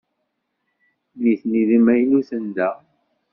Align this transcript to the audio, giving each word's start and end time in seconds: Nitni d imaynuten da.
Nitni 1.21 1.61
d 1.67 1.69
imaynuten 1.77 2.45
da. 2.55 2.69